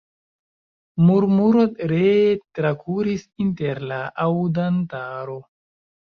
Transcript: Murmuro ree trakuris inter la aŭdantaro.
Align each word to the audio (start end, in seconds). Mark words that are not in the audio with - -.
Murmuro 1.09 1.65
ree 1.91 2.31
trakuris 2.59 3.25
inter 3.45 3.83
la 3.91 3.99
aŭdantaro. 4.25 5.37